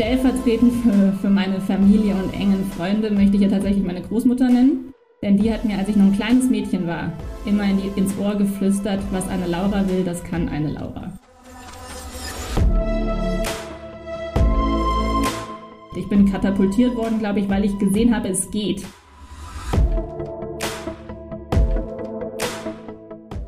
[0.00, 4.94] stellvertretend für, für meine Familie und engen Freunde möchte ich ja tatsächlich meine Großmutter nennen.
[5.22, 7.12] Denn die hat mir, als ich noch ein kleines Mädchen war,
[7.44, 11.12] immer in die, ins Ohr geflüstert, was eine Laura will, das kann eine Laura.
[15.98, 18.82] Ich bin katapultiert worden, glaube ich, weil ich gesehen habe, es geht.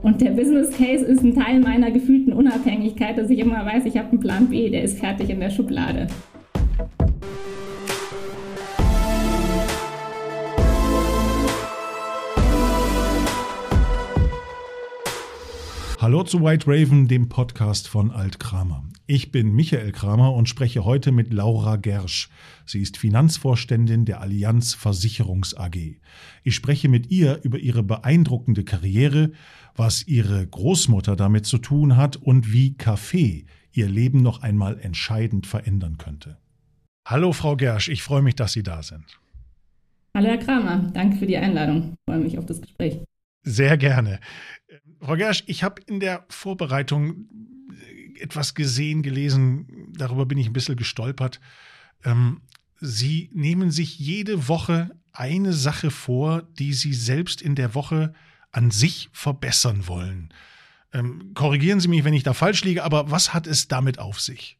[0.02, 3.96] Und der Business Case ist ein Teil meiner gefühlten Unabhängigkeit, dass ich immer weiß, ich
[3.96, 6.08] habe einen Plan B, der ist fertig in der Schublade.
[16.02, 18.82] Hallo zu White Raven, dem Podcast von Alt Kramer.
[19.06, 22.28] Ich bin Michael Kramer und spreche heute mit Laura Gersch.
[22.66, 26.00] Sie ist Finanzvorständin der Allianz Versicherungs AG.
[26.42, 29.30] Ich spreche mit ihr über ihre beeindruckende Karriere,
[29.76, 35.46] was ihre Großmutter damit zu tun hat und wie Kaffee ihr Leben noch einmal entscheidend
[35.46, 36.36] verändern könnte.
[37.06, 39.04] Hallo Frau Gersch, ich freue mich, dass Sie da sind.
[40.16, 41.92] Hallo Herr Kramer, danke für die Einladung.
[41.92, 43.02] Ich freue mich auf das Gespräch.
[43.42, 44.20] Sehr gerne.
[45.00, 47.28] Frau Gersch, ich habe in der Vorbereitung
[48.20, 51.40] etwas gesehen, gelesen, darüber bin ich ein bisschen gestolpert.
[52.04, 52.42] Ähm,
[52.84, 58.12] Sie nehmen sich jede Woche eine Sache vor, die Sie selbst in der Woche
[58.50, 60.30] an sich verbessern wollen.
[60.92, 64.20] Ähm, korrigieren Sie mich, wenn ich da falsch liege, aber was hat es damit auf
[64.20, 64.58] sich?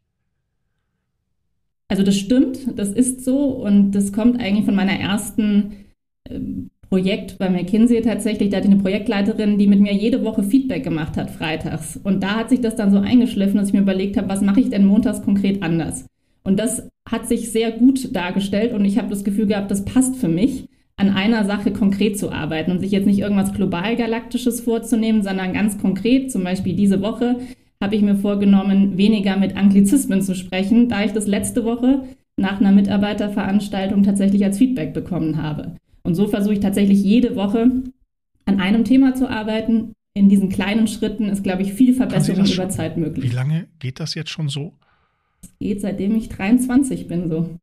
[1.89, 5.85] Also das stimmt, das ist so und das kommt eigentlich von meiner ersten
[6.29, 8.51] ähm, Projekt bei McKinsey tatsächlich.
[8.51, 11.99] Da hatte ich eine Projektleiterin, die mit mir jede Woche Feedback gemacht hat, freitags.
[12.05, 14.61] Und da hat sich das dann so eingeschliffen, dass ich mir überlegt habe, was mache
[14.61, 16.05] ich denn montags konkret anders?
[16.45, 20.17] Und das hat sich sehr gut dargestellt und ich habe das Gefühl gehabt, das passt
[20.17, 20.69] für mich,
[20.99, 25.55] an einer Sache konkret zu arbeiten und sich jetzt nicht irgendwas global galaktisches vorzunehmen, sondern
[25.55, 27.39] ganz konkret, zum Beispiel diese Woche,
[27.83, 32.03] habe ich mir vorgenommen, weniger mit Anglizismen zu sprechen, da ich das letzte Woche
[32.37, 35.77] nach einer Mitarbeiterveranstaltung tatsächlich als Feedback bekommen habe.
[36.03, 37.71] Und so versuche ich tatsächlich jede Woche
[38.45, 39.93] an einem Thema zu arbeiten.
[40.15, 43.31] In diesen kleinen Schritten ist, glaube ich, viel Verbesserung über Zeit möglich.
[43.31, 44.75] Wie lange geht das jetzt schon so?
[45.43, 47.57] Es geht seitdem ich 23 bin so.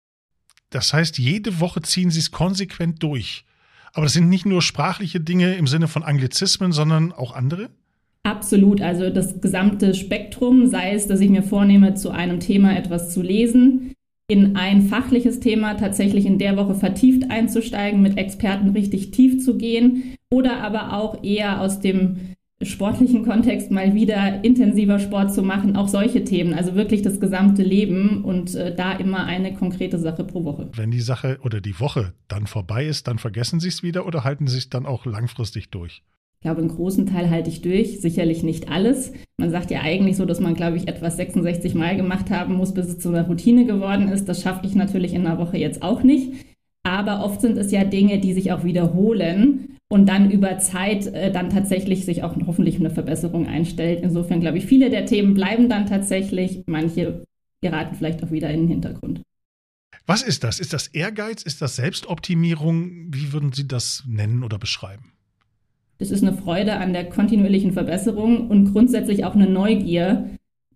[0.70, 3.46] Das heißt, jede Woche ziehen Sie es konsequent durch.
[3.94, 7.70] Aber das sind nicht nur sprachliche Dinge im Sinne von Anglizismen, sondern auch andere?
[8.24, 8.82] Absolut.
[8.82, 13.22] Also das gesamte Spektrum, sei es, dass ich mir vornehme, zu einem Thema etwas zu
[13.22, 13.94] lesen,
[14.30, 19.58] in ein fachliches Thema tatsächlich in der Woche vertieft einzusteigen, mit Experten richtig tief zu
[19.58, 25.76] gehen oder aber auch eher aus dem sportlichen Kontext mal wieder intensiver Sport zu machen,
[25.76, 30.24] auch solche Themen, also wirklich das gesamte Leben und äh, da immer eine konkrete Sache
[30.24, 30.70] pro Woche.
[30.76, 34.24] Wenn die Sache oder die Woche dann vorbei ist, dann vergessen Sie es wieder oder
[34.26, 36.04] halten Sie es dann auch langfristig durch?
[36.40, 39.12] Ich glaube, einen großen Teil halte ich durch, sicherlich nicht alles.
[39.38, 42.74] Man sagt ja eigentlich so, dass man, glaube ich, etwas 66 Mal gemacht haben muss,
[42.74, 44.30] bis es zu einer Routine geworden ist.
[44.30, 46.32] Das schaffe ich natürlich in einer Woche jetzt auch nicht.
[46.84, 51.30] Aber oft sind es ja Dinge, die sich auch wiederholen und dann über Zeit äh,
[51.30, 54.00] dann tatsächlich sich auch hoffentlich eine Verbesserung einstellt.
[54.02, 57.26] Insofern glaube ich, viele der Themen bleiben dann tatsächlich, manche
[57.62, 59.22] geraten vielleicht auch wieder in den Hintergrund.
[60.06, 60.62] Was ist das?
[60.62, 61.44] Ist das Ehrgeiz?
[61.44, 63.14] Ist das Selbstoptimierung?
[63.14, 65.12] Wie würden Sie das nennen oder beschreiben?
[66.00, 70.30] Das ist eine Freude an der kontinuierlichen Verbesserung und grundsätzlich auch eine Neugier,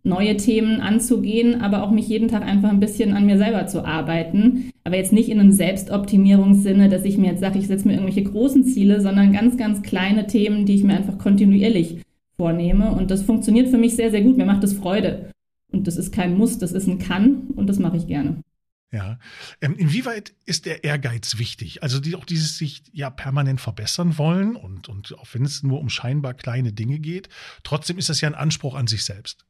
[0.03, 3.85] neue Themen anzugehen, aber auch mich jeden Tag einfach ein bisschen an mir selber zu
[3.85, 4.71] arbeiten.
[4.83, 8.29] Aber jetzt nicht in einem Selbstoptimierungssinne, dass ich mir jetzt sage, ich setze mir irgendwelche
[8.29, 12.01] großen Ziele, sondern ganz, ganz kleine Themen, die ich mir einfach kontinuierlich
[12.35, 12.91] vornehme.
[12.91, 14.35] Und das funktioniert für mich sehr, sehr gut.
[14.35, 15.29] Mir macht es Freude.
[15.71, 18.43] Und das ist kein Muss, das ist ein Kann und das mache ich gerne.
[18.93, 19.17] Ja.
[19.59, 21.81] Ähm, inwieweit ist der Ehrgeiz wichtig?
[21.81, 25.79] Also die, auch dieses sich ja permanent verbessern wollen und, und auch wenn es nur
[25.79, 27.27] um scheinbar kleine Dinge geht,
[27.63, 29.45] trotzdem ist das ja ein Anspruch an sich selbst.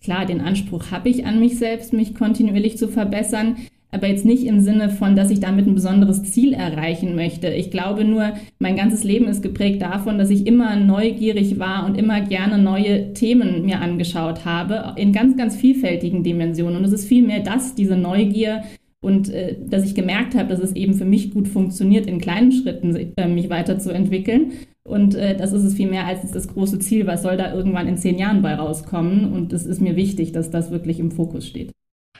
[0.00, 3.56] Klar, den Anspruch habe ich an mich selbst, mich kontinuierlich zu verbessern
[3.94, 7.48] aber jetzt nicht im Sinne von, dass ich damit ein besonderes Ziel erreichen möchte.
[7.48, 11.96] Ich glaube nur, mein ganzes Leben ist geprägt davon, dass ich immer neugierig war und
[11.96, 16.76] immer gerne neue Themen mir angeschaut habe, in ganz, ganz vielfältigen Dimensionen.
[16.76, 18.64] Und es ist vielmehr das, diese Neugier
[19.00, 22.52] und äh, dass ich gemerkt habe, dass es eben für mich gut funktioniert, in kleinen
[22.52, 24.52] Schritten äh, mich weiterzuentwickeln.
[24.82, 27.86] Und äh, das ist es viel mehr als das große Ziel, was soll da irgendwann
[27.86, 29.32] in zehn Jahren bei rauskommen.
[29.32, 31.70] Und es ist mir wichtig, dass das wirklich im Fokus steht.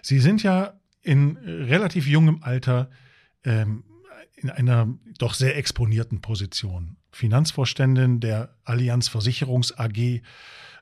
[0.03, 0.75] Sie sind ja
[1.05, 2.91] in relativ jungem Alter
[3.45, 3.85] ähm,
[4.37, 6.97] in einer doch sehr exponierten Position.
[7.13, 10.23] Finanzvorständin der Allianz Versicherungs AG.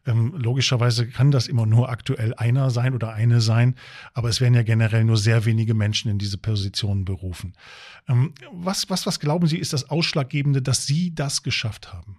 [0.05, 3.77] Ähm, logischerweise kann das immer nur aktuell einer sein oder eine sein,
[4.15, 7.55] aber es werden ja generell nur sehr wenige Menschen in diese Position berufen.
[8.09, 12.19] Ähm, was, was, was glauben Sie, ist das Ausschlaggebende, dass Sie das geschafft haben?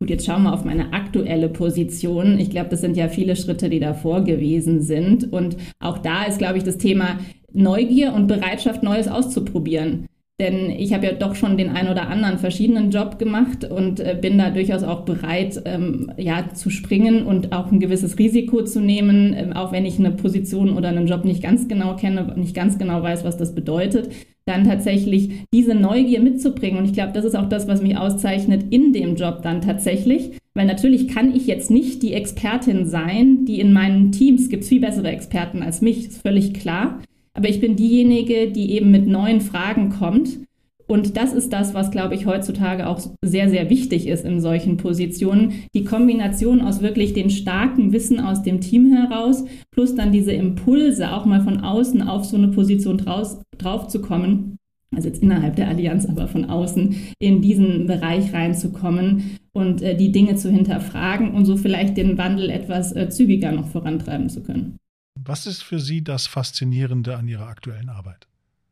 [0.00, 2.38] Gut, jetzt schauen wir auf meine aktuelle Position.
[2.38, 5.32] Ich glaube, das sind ja viele Schritte, die davor gewesen sind.
[5.32, 7.18] Und auch da ist, glaube ich, das Thema
[7.52, 10.06] Neugier und Bereitschaft, Neues auszuprobieren.
[10.40, 14.16] Denn ich habe ja doch schon den ein oder anderen verschiedenen Job gemacht und äh,
[14.20, 18.80] bin da durchaus auch bereit, ähm, ja, zu springen und auch ein gewisses Risiko zu
[18.80, 22.54] nehmen, äh, auch wenn ich eine Position oder einen Job nicht ganz genau kenne, nicht
[22.54, 24.10] ganz genau weiß, was das bedeutet,
[24.48, 26.78] dann tatsächlich diese Neugier mitzubringen.
[26.78, 30.32] Und ich glaube, das ist auch das, was mich auszeichnet in dem Job dann tatsächlich.
[30.54, 34.68] Weil natürlich kann ich jetzt nicht die Expertin sein, die in meinen Teams gibt es
[34.68, 37.00] viel bessere Experten als mich, ist völlig klar.
[37.34, 40.40] Aber ich bin diejenige, die eben mit neuen Fragen kommt.
[40.88, 44.78] Und das ist das, was, glaube ich, heutzutage auch sehr, sehr wichtig ist in solchen
[44.78, 45.52] Positionen.
[45.74, 51.12] Die Kombination aus wirklich den starken Wissen aus dem Team heraus, plus dann diese Impulse,
[51.12, 54.56] auch mal von außen auf so eine Position draus, drauf zu kommen.
[54.96, 60.12] Also jetzt innerhalb der Allianz, aber von außen in diesen Bereich reinzukommen und äh, die
[60.12, 64.78] Dinge zu hinterfragen und so vielleicht den Wandel etwas äh, zügiger noch vorantreiben zu können.
[65.22, 68.26] Was ist für Sie das Faszinierende an Ihrer aktuellen Arbeit?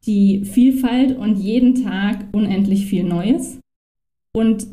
[0.06, 3.58] Die Vielfalt und jeden Tag unendlich viel Neues.
[4.32, 4.69] Und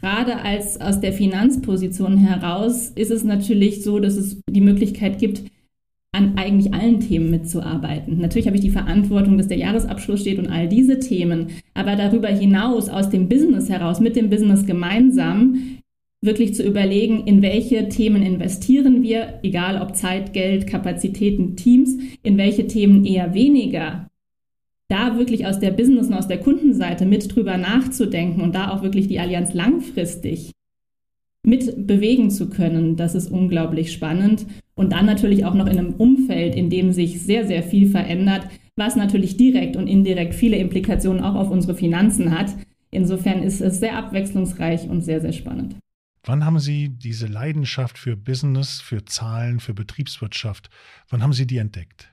[0.00, 5.42] gerade als aus der Finanzposition heraus ist es natürlich so, dass es die Möglichkeit gibt,
[6.12, 8.18] an eigentlich allen Themen mitzuarbeiten.
[8.18, 12.28] Natürlich habe ich die Verantwortung, dass der Jahresabschluss steht und all diese Themen, aber darüber
[12.28, 15.78] hinaus aus dem Business heraus, mit dem Business gemeinsam,
[16.20, 22.38] wirklich zu überlegen, in welche Themen investieren wir, egal ob Zeit, Geld, Kapazitäten, Teams, in
[22.38, 24.07] welche Themen eher weniger.
[24.88, 28.82] Da wirklich aus der Business- und aus der Kundenseite mit drüber nachzudenken und da auch
[28.82, 30.52] wirklich die Allianz langfristig
[31.48, 34.46] mit bewegen zu können, das ist unglaublich spannend.
[34.74, 38.48] Und dann natürlich auch noch in einem Umfeld, in dem sich sehr, sehr viel verändert,
[38.76, 42.54] was natürlich direkt und indirekt viele Implikationen auch auf unsere Finanzen hat.
[42.90, 45.76] Insofern ist es sehr abwechslungsreich und sehr, sehr spannend.
[46.24, 50.68] Wann haben Sie diese Leidenschaft für Business, für Zahlen, für Betriebswirtschaft,
[51.08, 52.10] wann haben Sie die entdeckt?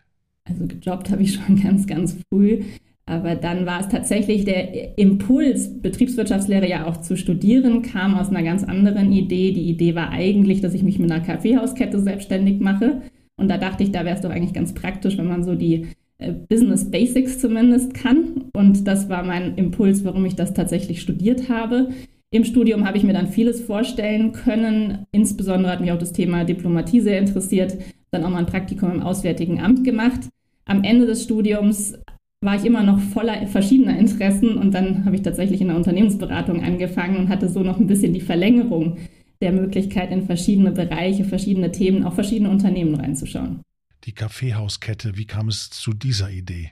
[0.47, 2.61] Also gejobbt habe ich schon ganz, ganz früh.
[3.07, 8.41] Aber dann war es tatsächlich der Impuls, Betriebswirtschaftslehre ja auch zu studieren, kam aus einer
[8.41, 9.51] ganz anderen Idee.
[9.51, 13.01] Die Idee war eigentlich, dass ich mich mit einer Kaffeehauskette selbstständig mache.
[13.37, 15.87] Und da dachte ich, da wäre es doch eigentlich ganz praktisch, wenn man so die
[16.17, 18.45] äh, Business Basics zumindest kann.
[18.53, 21.89] Und das war mein Impuls, warum ich das tatsächlich studiert habe.
[22.31, 25.05] Im Studium habe ich mir dann vieles vorstellen können.
[25.11, 27.77] Insbesondere hat mich auch das Thema Diplomatie sehr interessiert.
[28.09, 30.21] Dann auch mal ein Praktikum im Auswärtigen Amt gemacht.
[30.65, 31.93] Am Ende des Studiums
[32.41, 36.63] war ich immer noch voller verschiedener Interessen und dann habe ich tatsächlich in der Unternehmensberatung
[36.63, 38.97] angefangen und hatte so noch ein bisschen die Verlängerung
[39.41, 43.61] der Möglichkeit, in verschiedene Bereiche, verschiedene Themen, auch verschiedene Unternehmen reinzuschauen.
[44.05, 46.71] Die Kaffeehauskette, wie kam es zu dieser Idee?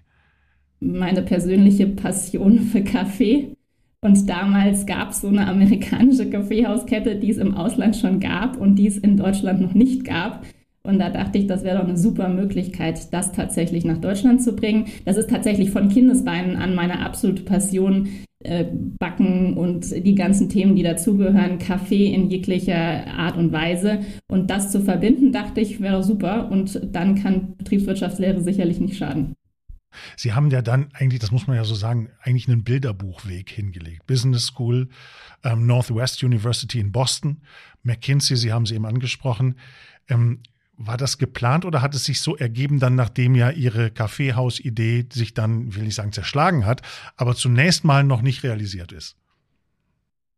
[0.79, 3.55] Meine persönliche Passion für Kaffee
[4.01, 8.75] und damals gab es so eine amerikanische Kaffeehauskette, die es im Ausland schon gab und
[8.75, 10.45] die es in Deutschland noch nicht gab.
[10.85, 14.53] Und da dachte ich, das wäre doch eine super Möglichkeit, das tatsächlich nach Deutschland zu
[14.53, 14.87] bringen.
[15.05, 18.09] Das ist tatsächlich von Kindesbeinen an meine absolute Passion.
[18.43, 18.65] Äh,
[18.99, 24.01] Backen und die ganzen Themen, die dazugehören, Kaffee in jeglicher Art und Weise.
[24.29, 26.51] Und das zu verbinden, dachte ich, wäre super.
[26.51, 29.35] Und dann kann Betriebswirtschaftslehre sicherlich nicht schaden.
[30.17, 34.05] Sie haben ja dann eigentlich, das muss man ja so sagen, eigentlich einen Bilderbuchweg hingelegt.
[34.07, 34.89] Business School,
[35.45, 37.41] ähm, Northwest University in Boston,
[37.83, 39.55] McKinsey, Sie haben sie eben angesprochen.
[40.09, 40.39] Ähm,
[40.77, 45.33] war das geplant oder hat es sich so ergeben, dann nachdem ja Ihre Kaffeehausidee sich
[45.33, 46.81] dann, will ich sagen, zerschlagen hat,
[47.15, 49.15] aber zunächst mal noch nicht realisiert ist?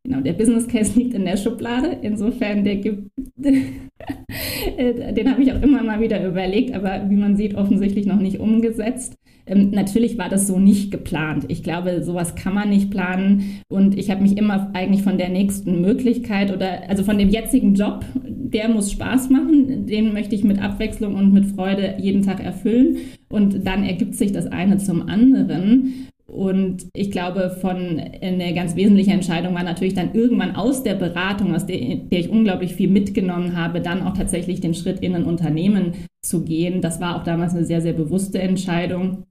[0.06, 1.98] Genau, der Business Case liegt in der Schublade.
[2.04, 7.56] Insofern, der gibt, den habe ich auch immer mal wieder überlegt, aber wie man sieht,
[7.56, 9.16] offensichtlich noch nicht umgesetzt.
[9.48, 11.46] Ähm, natürlich war das so nicht geplant.
[11.48, 13.62] Ich glaube, sowas kann man nicht planen.
[13.68, 17.74] Und ich habe mich immer eigentlich von der nächsten Möglichkeit oder also von dem jetzigen
[17.74, 22.44] Job, der muss Spaß machen, den möchte ich mit Abwechslung und mit Freude jeden Tag
[22.44, 22.98] erfüllen.
[23.28, 26.10] Und dann ergibt sich das eine zum anderen.
[26.28, 31.54] Und ich glaube, von eine ganz wesentliche Entscheidung war natürlich dann irgendwann aus der Beratung,
[31.54, 35.26] aus der, der, ich unglaublich viel mitgenommen habe, dann auch tatsächlich den Schritt in ein
[35.26, 36.82] Unternehmen zu gehen.
[36.82, 39.26] Das war auch damals eine sehr, sehr bewusste Entscheidung.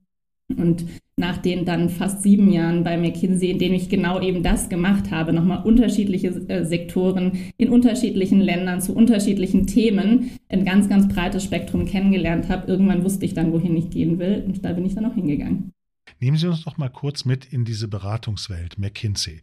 [0.56, 0.84] Und
[1.16, 5.10] nach den dann fast sieben Jahren bei McKinsey, in denen ich genau eben das gemacht
[5.10, 11.44] habe, nochmal unterschiedliche äh, Sektoren in unterschiedlichen Ländern zu unterschiedlichen Themen, ein ganz, ganz breites
[11.44, 14.94] Spektrum kennengelernt habe, irgendwann wusste ich dann, wohin ich gehen will und da bin ich
[14.94, 15.73] dann auch hingegangen.
[16.20, 19.40] Nehmen Sie uns doch mal kurz mit in diese Beratungswelt, McKinsey.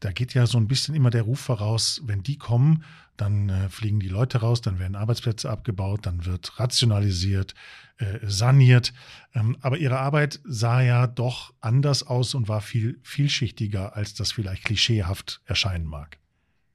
[0.00, 2.84] Da geht ja so ein bisschen immer der Ruf voraus, wenn die kommen,
[3.16, 7.54] dann äh, fliegen die Leute raus, dann werden Arbeitsplätze abgebaut, dann wird rationalisiert,
[7.98, 8.92] äh, saniert.
[9.34, 14.32] Ähm, aber ihre Arbeit sah ja doch anders aus und war viel vielschichtiger, als das
[14.32, 16.18] vielleicht klischeehaft erscheinen mag.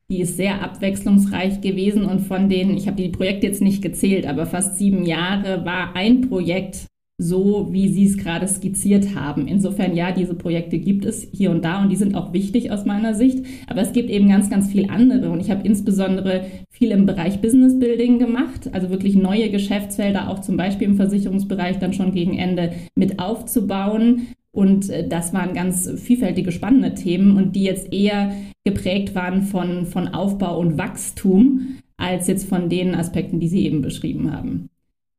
[0.09, 4.25] die ist sehr abwechslungsreich gewesen und von denen, ich habe die Projekte jetzt nicht gezählt,
[4.25, 6.87] aber fast sieben Jahre war ein Projekt
[7.21, 9.47] so, wie Sie es gerade skizziert haben.
[9.47, 12.85] Insofern ja, diese Projekte gibt es hier und da und die sind auch wichtig aus
[12.85, 13.45] meiner Sicht.
[13.67, 17.41] Aber es gibt eben ganz, ganz viel andere und ich habe insbesondere viel im Bereich
[17.41, 22.37] Business Building gemacht, also wirklich neue Geschäftsfelder auch zum Beispiel im Versicherungsbereich dann schon gegen
[22.37, 24.27] Ende mit aufzubauen.
[24.51, 28.33] Und äh, das waren ganz vielfältige, spannende Themen und die jetzt eher
[28.63, 33.81] geprägt waren von, von Aufbau und Wachstum als jetzt von den Aspekten, die Sie eben
[33.81, 34.69] beschrieben haben.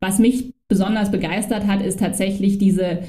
[0.00, 3.00] Was mich besonders begeistert hat, ist tatsächlich diese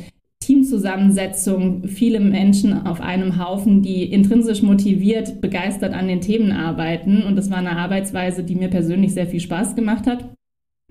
[0.42, 7.24] Teamzusammensetzung, viele Menschen auf einem Haufen, die intrinsisch motiviert, begeistert an den Themen arbeiten.
[7.24, 10.34] Und das war eine Arbeitsweise, die mir persönlich sehr viel Spaß gemacht hat.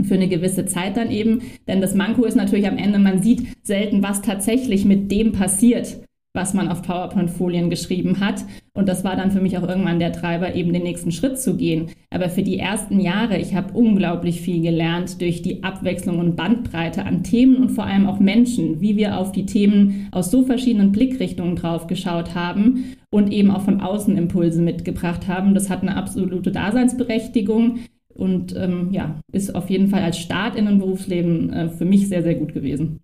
[0.02, 1.42] Für eine gewisse Zeit dann eben.
[1.68, 5.98] Denn das Manko ist natürlich am Ende, man sieht selten, was tatsächlich mit dem passiert,
[6.32, 8.44] was man auf PowerPoint-Folien geschrieben hat.
[8.72, 11.56] Und das war dann für mich auch irgendwann der Treiber, eben den nächsten Schritt zu
[11.56, 11.90] gehen.
[12.10, 17.04] Aber für die ersten Jahre, ich habe unglaublich viel gelernt durch die Abwechslung und Bandbreite
[17.04, 20.92] an Themen und vor allem auch Menschen, wie wir auf die Themen aus so verschiedenen
[20.92, 25.54] Blickrichtungen drauf geschaut haben und eben auch von außen Impulse mitgebracht haben.
[25.54, 27.80] Das hat eine absolute Daseinsberechtigung
[28.14, 32.08] und ähm, ja, ist auf jeden Fall als Start in ein Berufsleben äh, für mich
[32.08, 33.00] sehr, sehr gut gewesen.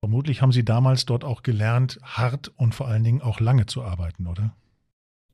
[0.00, 3.82] Vermutlich haben Sie damals dort auch gelernt, hart und vor allen Dingen auch lange zu
[3.82, 4.54] arbeiten, oder?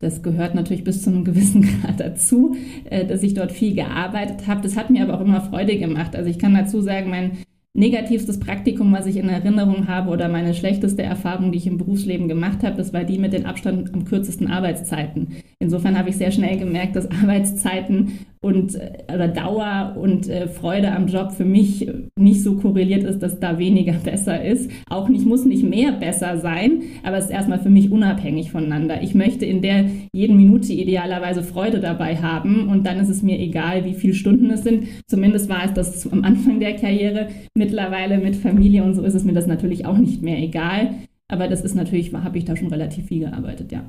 [0.00, 4.46] Das gehört natürlich bis zu einem gewissen Grad dazu, äh, dass ich dort viel gearbeitet
[4.48, 4.60] habe.
[4.60, 6.16] Das hat mir aber auch immer Freude gemacht.
[6.16, 7.38] Also ich kann dazu sagen, mein
[7.76, 12.26] negativstes Praktikum, was ich in Erinnerung habe oder meine schlechteste Erfahrung, die ich im Berufsleben
[12.26, 15.36] gemacht habe, das war die mit den Abstand am kürzesten Arbeitszeiten.
[15.60, 20.92] Insofern habe ich sehr schnell gemerkt, dass Arbeitszeiten und äh, oder Dauer und äh, Freude
[20.92, 24.70] am Job für mich nicht so korreliert ist, dass da weniger besser ist.
[24.88, 29.02] Auch nicht muss nicht mehr besser sein, aber es ist erstmal für mich unabhängig voneinander.
[29.02, 33.38] Ich möchte in der jeden Minute idealerweise Freude dabei haben und dann ist es mir
[33.38, 34.86] egal, wie viele Stunden es sind.
[35.08, 37.28] Zumindest war es das am Anfang der Karriere.
[37.54, 40.94] Mittlerweile mit Familie und so ist es mir das natürlich auch nicht mehr egal.
[41.28, 43.88] Aber das ist natürlich, habe ich da schon relativ viel gearbeitet, ja.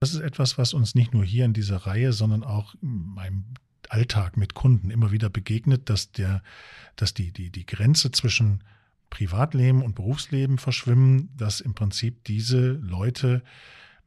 [0.00, 3.44] Das ist etwas, was uns nicht nur hier in dieser Reihe, sondern auch in meinem
[3.90, 6.42] Alltag mit Kunden immer wieder begegnet, dass der,
[6.96, 8.62] dass die, die, die Grenze zwischen
[9.10, 13.42] Privatleben und Berufsleben verschwimmen, dass im Prinzip diese Leute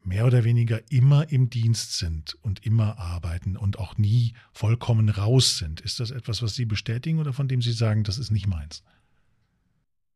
[0.03, 5.57] mehr oder weniger immer im Dienst sind und immer arbeiten und auch nie vollkommen raus
[5.57, 5.81] sind.
[5.81, 8.83] Ist das etwas, was Sie bestätigen oder von dem Sie sagen, das ist nicht meins?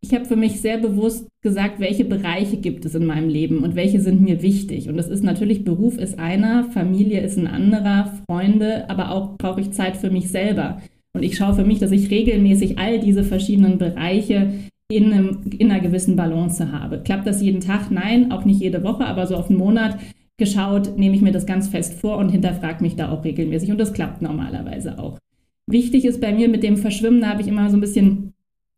[0.04, 3.76] Ich habe für mich sehr bewusst gesagt, welche Bereiche gibt es in meinem Leben und
[3.76, 4.90] welche sind mir wichtig.
[4.90, 9.62] Und das ist natürlich, Beruf ist einer, Familie ist ein anderer, Freunde, aber auch brauche
[9.62, 10.82] ich Zeit für mich selber.
[11.14, 14.52] Und ich schaue für mich, dass ich regelmäßig all diese verschiedenen Bereiche
[14.92, 17.00] in, einem, in einer gewissen Balance habe.
[17.00, 17.90] Klappt das jeden Tag?
[17.90, 19.98] Nein, auch nicht jede Woche, aber so auf einen Monat
[20.38, 23.72] geschaut, nehme ich mir das ganz fest vor und hinterfrage mich da auch regelmäßig.
[23.72, 25.18] Und das klappt normalerweise auch.
[25.66, 28.34] Wichtig ist bei mir mit dem Verschwimmen, da habe ich immer so ein bisschen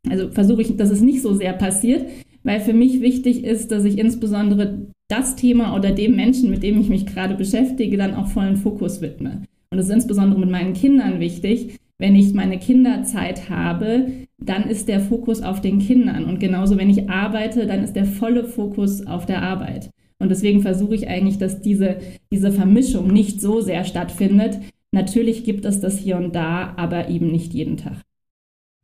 [0.10, 2.06] also versuche ich, dass es nicht so sehr passiert,
[2.44, 6.80] weil für mich wichtig ist, dass ich insbesondere das Thema oder dem Menschen, mit dem
[6.80, 9.44] ich mich gerade beschäftige, dann auch vollen Fokus widme.
[9.72, 11.78] Und das ist insbesondere mit meinen Kindern wichtig.
[11.98, 14.08] Wenn ich meine Kinderzeit habe,
[14.38, 16.26] dann ist der Fokus auf den Kindern.
[16.26, 19.90] Und genauso, wenn ich arbeite, dann ist der volle Fokus auf der Arbeit.
[20.20, 21.98] Und deswegen versuche ich eigentlich, dass diese,
[22.32, 24.60] diese Vermischung nicht so sehr stattfindet.
[24.92, 28.02] Natürlich gibt es das hier und da, aber eben nicht jeden Tag.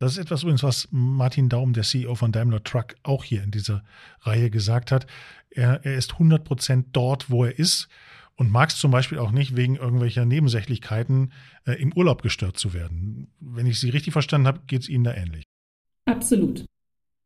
[0.02, 3.52] Das ist etwas übrigens, was Martin Daum, der CEO von Daimler Truck, auch hier in
[3.52, 3.84] dieser
[4.22, 5.06] Reihe gesagt hat.
[5.48, 7.86] Er, er ist 100 Prozent dort, wo er ist
[8.34, 11.32] und mag es zum Beispiel auch nicht, wegen irgendwelcher Nebensächlichkeiten
[11.66, 13.28] äh, im Urlaub gestört zu werden.
[13.38, 15.44] Wenn ich Sie richtig verstanden habe, geht es Ihnen da ähnlich.
[16.06, 16.66] Absolut.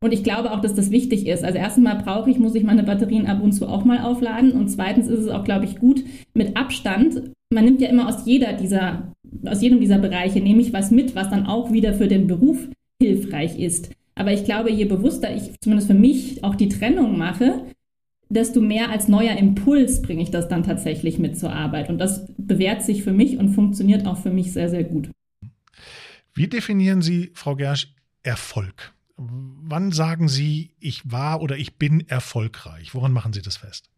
[0.03, 1.43] Und ich glaube auch, dass das wichtig ist.
[1.43, 4.53] Also erstens mal brauche ich, muss ich meine Batterien ab und zu auch mal aufladen.
[4.53, 7.31] Und zweitens ist es auch, glaube ich, gut mit Abstand.
[7.51, 11.15] Man nimmt ja immer aus jeder dieser aus jedem dieser Bereiche nehme ich was mit,
[11.15, 12.69] was dann auch wieder für den Beruf
[13.01, 13.91] hilfreich ist.
[14.15, 17.65] Aber ich glaube, je bewusster ich zumindest für mich auch die Trennung mache,
[18.29, 21.91] desto mehr als neuer Impuls bringe ich das dann tatsächlich mit zur Arbeit.
[21.91, 25.11] Und das bewährt sich für mich und funktioniert auch für mich sehr, sehr gut.
[26.35, 28.96] Wie definieren Sie, Frau Gersch, Erfolg?
[29.17, 32.95] Wann sagen Sie, ich war oder ich bin erfolgreich?
[32.95, 33.89] Woran machen Sie das fest?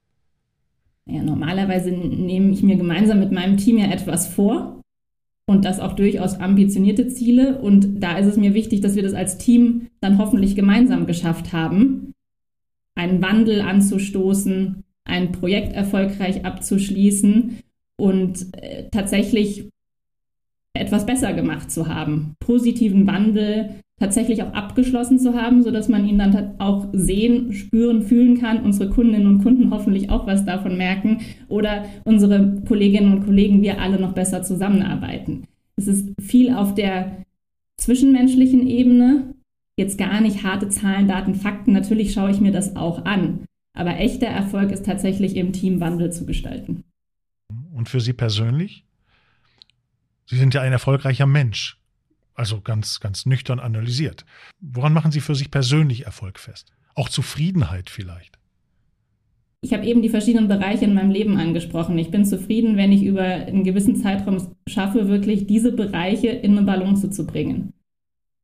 [1.07, 4.83] Ja, normalerweise nehme ich mir gemeinsam mit meinem Team ja etwas vor
[5.47, 7.59] und das auch durchaus ambitionierte Ziele.
[7.61, 11.53] Und da ist es mir wichtig, dass wir das als Team dann hoffentlich gemeinsam geschafft
[11.53, 12.13] haben,
[12.95, 17.61] einen Wandel anzustoßen, ein Projekt erfolgreich abzuschließen
[17.97, 19.71] und äh, tatsächlich
[20.79, 26.19] etwas besser gemacht zu haben, positiven Wandel tatsächlich auch abgeschlossen zu haben, sodass man ihn
[26.19, 31.19] dann auch sehen, spüren, fühlen kann, unsere Kundinnen und Kunden hoffentlich auch was davon merken
[31.49, 35.45] oder unsere Kolleginnen und Kollegen, wir alle noch besser zusammenarbeiten.
[35.77, 37.25] Es ist viel auf der
[37.77, 39.35] zwischenmenschlichen Ebene,
[39.77, 43.41] jetzt gar nicht harte Zahlen, Daten, Fakten, natürlich schaue ich mir das auch an,
[43.75, 46.85] aber echter Erfolg ist tatsächlich im Team Wandel zu gestalten.
[47.73, 48.85] Und für Sie persönlich?
[50.29, 51.79] Sie sind ja ein erfolgreicher Mensch.
[52.35, 54.27] Also ganz, ganz nüchtern analysiert.
[54.61, 56.71] Woran machen Sie für sich persönlich Erfolg fest?
[56.95, 58.39] Auch Zufriedenheit vielleicht?
[59.63, 61.99] Ich habe eben die verschiedenen Bereiche in meinem Leben angesprochen.
[61.99, 66.67] Ich bin zufrieden, wenn ich über einen gewissen Zeitraum schaffe, wirklich diese Bereiche in eine
[66.67, 67.73] Balance zu bringen.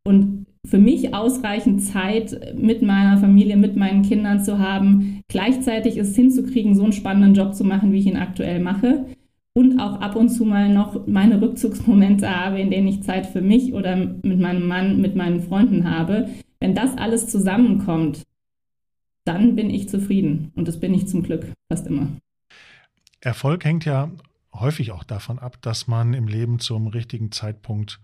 [0.04, 6.16] Und für mich ausreichend Zeit mit meiner Familie, mit meinen Kindern zu haben, gleichzeitig es
[6.16, 9.04] hinzukriegen, so einen spannenden Job zu machen, wie ich ihn aktuell mache
[9.54, 13.40] und auch ab und zu mal noch meine Rückzugsmomente habe, in denen ich Zeit für
[13.40, 16.28] mich oder mit meinem Mann, mit meinen Freunden habe.
[16.60, 18.22] Wenn das alles zusammenkommt,
[19.24, 22.08] dann bin ich zufrieden und das bin ich zum Glück fast immer.
[23.20, 24.10] Erfolg hängt ja
[24.52, 28.00] häufig auch davon ab, dass man im Leben zum richtigen Zeitpunkt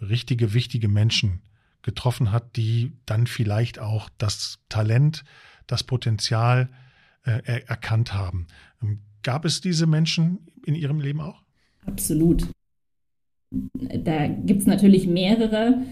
[0.00, 1.40] richtige, wichtige Menschen
[1.82, 5.24] getroffen hat, die dann vielleicht auch das Talent,
[5.66, 6.68] das Potenzial
[7.24, 8.46] äh, erkannt haben.
[9.22, 11.42] Gab es diese Menschen in Ihrem Leben auch?
[11.86, 12.46] Absolut.
[13.50, 15.82] Da gibt es natürlich mehrere.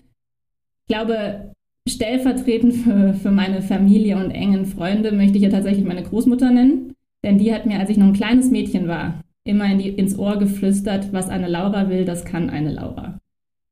[0.86, 1.52] Ich glaube,
[1.88, 6.94] stellvertretend für, für meine Familie und engen Freunde möchte ich ja tatsächlich meine Großmutter nennen.
[7.24, 10.16] Denn die hat mir, als ich noch ein kleines Mädchen war, immer in die, ins
[10.18, 13.18] Ohr geflüstert, was eine Laura will, das kann eine Laura.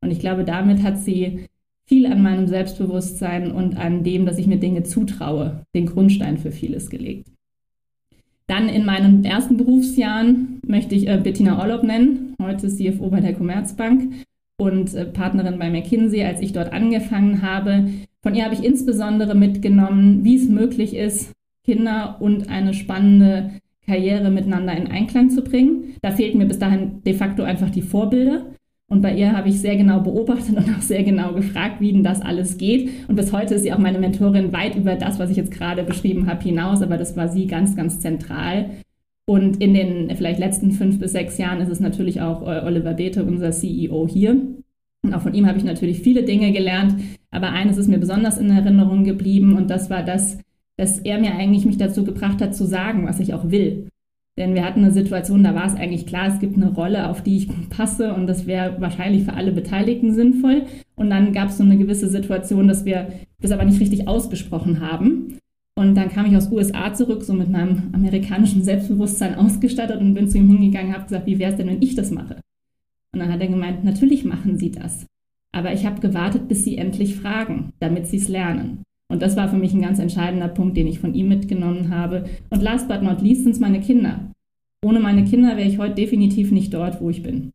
[0.00, 1.46] Und ich glaube, damit hat sie
[1.88, 6.50] viel an meinem Selbstbewusstsein und an dem, dass ich mir Dinge zutraue, den Grundstein für
[6.50, 7.28] vieles gelegt.
[8.46, 13.34] Dann in meinen ersten Berufsjahren möchte ich äh, Bettina Orlob nennen, heute CFO bei der
[13.34, 14.24] Commerzbank
[14.56, 17.90] und äh, Partnerin bei McKinsey, als ich dort angefangen habe.
[18.22, 21.32] Von ihr habe ich insbesondere mitgenommen, wie es möglich ist,
[21.64, 23.50] Kinder und eine spannende
[23.84, 25.94] Karriere miteinander in Einklang zu bringen.
[26.02, 28.46] Da fehlten mir bis dahin de facto einfach die Vorbilder.
[28.88, 32.04] Und bei ihr habe ich sehr genau beobachtet und auch sehr genau gefragt, wie denn
[32.04, 32.90] das alles geht.
[33.08, 35.82] Und bis heute ist sie auch meine Mentorin weit über das, was ich jetzt gerade
[35.82, 36.82] beschrieben habe, hinaus.
[36.82, 38.70] Aber das war sie ganz, ganz zentral.
[39.28, 42.94] Und in den vielleicht letzten fünf bis sechs Jahren ist es natürlich auch äh, Oliver
[42.94, 44.40] Bethe, unser CEO hier.
[45.02, 46.94] Und auch von ihm habe ich natürlich viele Dinge gelernt.
[47.32, 50.38] Aber eines ist mir besonders in Erinnerung geblieben und das war das,
[50.76, 53.88] dass er mir eigentlich mich dazu gebracht hat, zu sagen, was ich auch will.
[54.38, 57.22] Denn wir hatten eine Situation, da war es eigentlich klar, es gibt eine Rolle, auf
[57.22, 60.66] die ich passe und das wäre wahrscheinlich für alle Beteiligten sinnvoll.
[60.94, 63.08] Und dann gab es so eine gewisse Situation, dass wir
[63.40, 65.38] das aber nicht richtig ausgesprochen haben.
[65.74, 70.28] Und dann kam ich aus USA zurück, so mit meinem amerikanischen Selbstbewusstsein ausgestattet und bin
[70.28, 72.40] zu ihm hingegangen und habe gesagt, wie wäre es denn, wenn ich das mache?
[73.12, 75.06] Und dann hat er gemeint, natürlich machen Sie das.
[75.52, 78.82] Aber ich habe gewartet, bis Sie endlich fragen, damit Sie es lernen.
[79.08, 82.28] Und das war für mich ein ganz entscheidender Punkt, den ich von ihm mitgenommen habe.
[82.50, 84.32] Und last but not least sind es meine Kinder.
[84.84, 87.52] Ohne meine Kinder wäre ich heute definitiv nicht dort, wo ich bin.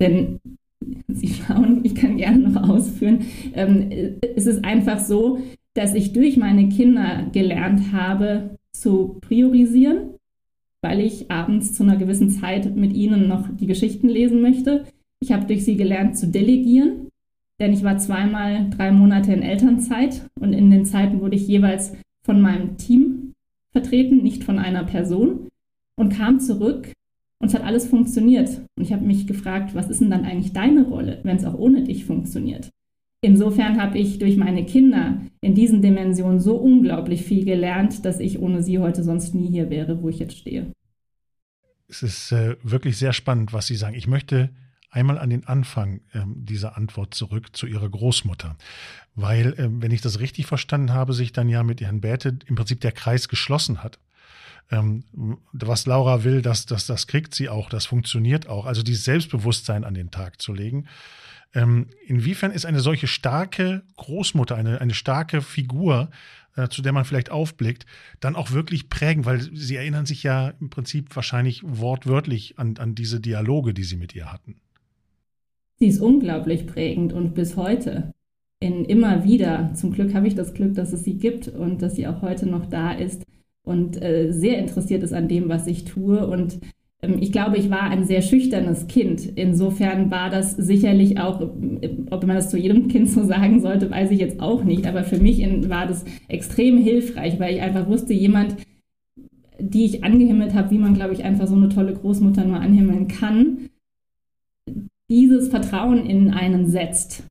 [0.00, 0.40] Denn
[1.08, 3.26] Sie schauen, ich kann gerne noch ausführen.
[3.54, 3.90] Ähm,
[4.36, 5.40] es ist einfach so,
[5.74, 10.14] dass ich durch meine Kinder gelernt habe zu priorisieren,
[10.82, 14.84] weil ich abends zu einer gewissen Zeit mit ihnen noch die Geschichten lesen möchte.
[15.20, 17.07] Ich habe durch sie gelernt zu delegieren,
[17.60, 21.94] denn ich war zweimal drei Monate in Elternzeit und in den Zeiten wurde ich jeweils
[22.22, 23.34] von meinem Team
[23.72, 25.48] vertreten, nicht von einer Person
[25.96, 26.92] und kam zurück
[27.40, 28.62] und es hat alles funktioniert.
[28.76, 31.54] Und ich habe mich gefragt, was ist denn dann eigentlich deine Rolle, wenn es auch
[31.54, 32.70] ohne dich funktioniert?
[33.20, 38.38] Insofern habe ich durch meine Kinder in diesen Dimensionen so unglaublich viel gelernt, dass ich
[38.40, 40.72] ohne sie heute sonst nie hier wäre, wo ich jetzt stehe.
[41.88, 43.96] Es ist äh, wirklich sehr spannend, was Sie sagen.
[43.96, 44.50] Ich möchte
[44.90, 48.56] einmal an den Anfang ähm, dieser Antwort zurück zu ihrer Großmutter.
[49.14, 52.54] Weil, ähm, wenn ich das richtig verstanden habe, sich dann ja mit Herrn Bäte im
[52.54, 53.98] Prinzip der Kreis geschlossen hat.
[54.70, 55.04] Ähm,
[55.52, 58.66] was Laura will, das, das, das kriegt sie auch, das funktioniert auch.
[58.66, 60.86] Also dieses Selbstbewusstsein an den Tag zu legen.
[61.54, 66.10] Ähm, inwiefern ist eine solche starke Großmutter, eine, eine starke Figur,
[66.56, 67.86] äh, zu der man vielleicht aufblickt,
[68.20, 69.24] dann auch wirklich prägen?
[69.24, 73.96] Weil sie erinnern sich ja im Prinzip wahrscheinlich wortwörtlich an, an diese Dialoge, die sie
[73.96, 74.60] mit ihr hatten.
[75.78, 78.12] Sie ist unglaublich prägend und bis heute
[78.60, 81.94] in immer wieder, zum Glück habe ich das Glück, dass es sie gibt und dass
[81.94, 83.22] sie auch heute noch da ist
[83.62, 86.26] und äh, sehr interessiert ist an dem, was ich tue.
[86.26, 86.58] Und
[87.02, 89.24] ähm, ich glaube, ich war ein sehr schüchternes Kind.
[89.36, 91.40] Insofern war das sicherlich auch,
[91.80, 94.86] äh, ob man das zu jedem Kind so sagen sollte, weiß ich jetzt auch nicht.
[94.86, 98.56] Aber für mich in, war das extrem hilfreich, weil ich einfach wusste, jemand,
[99.60, 103.06] die ich angehimmelt habe, wie man, glaube ich, einfach so eine tolle Großmutter nur anhimmeln
[103.06, 103.68] kann,
[105.08, 107.24] dieses Vertrauen in einen setzt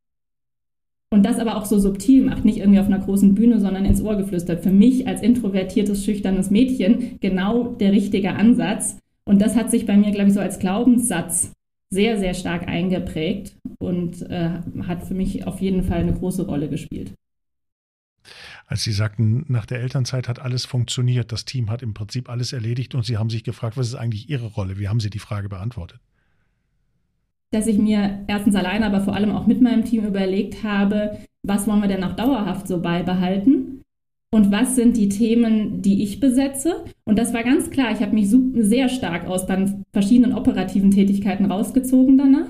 [1.09, 4.01] und das aber auch so subtil macht, nicht irgendwie auf einer großen Bühne, sondern ins
[4.01, 4.63] Ohr geflüstert.
[4.63, 8.97] Für mich als introvertiertes, schüchternes Mädchen genau der richtige Ansatz.
[9.23, 11.53] Und das hat sich bei mir, glaube ich, so als Glaubenssatz
[11.89, 14.49] sehr, sehr stark eingeprägt und äh,
[14.85, 17.13] hat für mich auf jeden Fall eine große Rolle gespielt.
[18.65, 22.51] Als Sie sagten, nach der Elternzeit hat alles funktioniert, das Team hat im Prinzip alles
[22.51, 24.77] erledigt und Sie haben sich gefragt, was ist eigentlich Ihre Rolle?
[24.77, 26.01] Wie haben Sie die Frage beantwortet?
[27.57, 31.65] Dass ich mir erstens alleine, aber vor allem auch mit meinem Team überlegt habe, was
[31.65, 33.81] wollen wir denn auch dauerhaft so beibehalten
[34.31, 36.83] und was sind die Themen, die ich besetze.
[37.03, 41.45] Und das war ganz klar, ich habe mich sehr stark aus den verschiedenen operativen Tätigkeiten
[41.45, 42.49] rausgezogen danach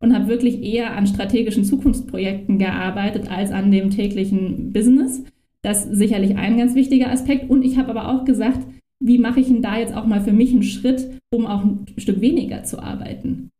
[0.00, 5.24] und habe wirklich eher an strategischen Zukunftsprojekten gearbeitet als an dem täglichen Business.
[5.62, 7.48] Das ist sicherlich ein ganz wichtiger Aspekt.
[7.48, 8.66] Und ich habe aber auch gesagt,
[9.00, 11.86] wie mache ich denn da jetzt auch mal für mich einen Schritt, um auch ein
[11.96, 13.51] Stück weniger zu arbeiten?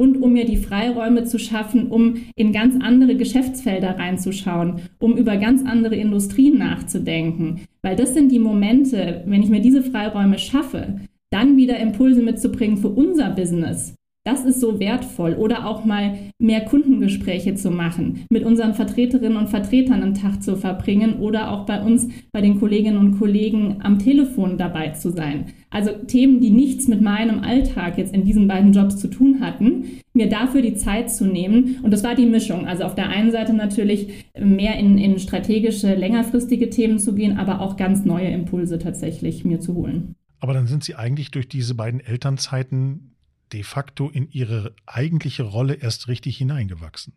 [0.00, 5.36] Und um mir die Freiräume zu schaffen, um in ganz andere Geschäftsfelder reinzuschauen, um über
[5.36, 7.66] ganz andere Industrien nachzudenken.
[7.82, 12.78] Weil das sind die Momente, wenn ich mir diese Freiräume schaffe, dann wieder Impulse mitzubringen
[12.78, 13.94] für unser Business,
[14.30, 15.34] das ist so wertvoll.
[15.34, 20.56] Oder auch mal mehr Kundengespräche zu machen, mit unseren Vertreterinnen und Vertretern einen Tag zu
[20.56, 25.46] verbringen oder auch bei uns, bei den Kolleginnen und Kollegen am Telefon dabei zu sein.
[25.70, 30.00] Also Themen, die nichts mit meinem Alltag jetzt in diesen beiden Jobs zu tun hatten,
[30.12, 31.78] mir dafür die Zeit zu nehmen.
[31.82, 32.66] Und das war die Mischung.
[32.66, 37.60] Also auf der einen Seite natürlich mehr in, in strategische, längerfristige Themen zu gehen, aber
[37.60, 40.14] auch ganz neue Impulse tatsächlich mir zu holen.
[40.40, 43.10] Aber dann sind Sie eigentlich durch diese beiden Elternzeiten
[43.52, 47.14] de facto in ihre eigentliche Rolle erst richtig hineingewachsen.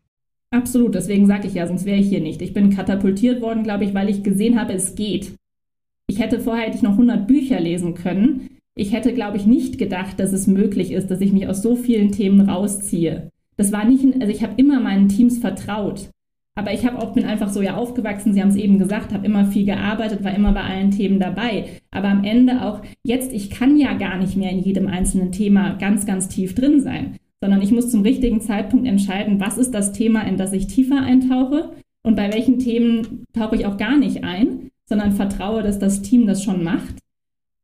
[0.51, 2.41] Absolut, deswegen sage ich ja, sonst wäre ich hier nicht.
[2.41, 5.33] Ich bin katapultiert worden, glaube ich, weil ich gesehen habe, es geht.
[6.07, 8.49] Ich hätte vorher hätte ich noch 100 Bücher lesen können.
[8.75, 11.75] Ich hätte, glaube ich, nicht gedacht, dass es möglich ist, dass ich mich aus so
[11.75, 13.29] vielen Themen rausziehe.
[13.57, 16.09] Das war nicht, also ich habe immer meinen Teams vertraut.
[16.55, 19.25] Aber ich habe auch bin einfach so ja aufgewachsen, Sie haben es eben gesagt, habe
[19.25, 21.65] immer viel gearbeitet, war immer bei allen Themen dabei.
[21.89, 25.73] Aber am Ende auch jetzt, ich kann ja gar nicht mehr in jedem einzelnen Thema
[25.73, 29.93] ganz, ganz tief drin sein, sondern ich muss zum richtigen Zeitpunkt entscheiden, was ist das
[29.93, 31.71] Thema, in das ich tiefer eintauche
[32.05, 36.27] und bei welchen Themen tauche ich auch gar nicht ein, sondern vertraue, dass das Team
[36.27, 36.99] das schon macht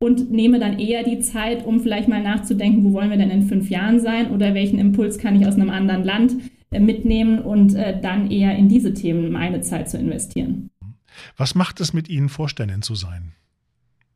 [0.02, 3.42] und nehme dann eher die Zeit, um vielleicht mal nachzudenken, wo wollen wir denn in
[3.42, 6.36] fünf Jahren sein oder welchen Impuls kann ich aus einem anderen Land
[6.78, 10.70] mitnehmen und äh, dann eher in diese Themen meine Zeit zu investieren.
[11.36, 13.32] Was macht es mit Ihnen, Vorständin zu sein?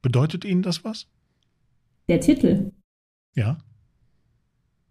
[0.03, 1.09] Bedeutet Ihnen das was?
[2.09, 2.71] Der Titel.
[3.35, 3.59] Ja.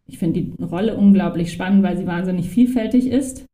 [0.05, 3.45] Ich finde die Rolle unglaublich spannend, weil sie wahnsinnig vielfältig ist.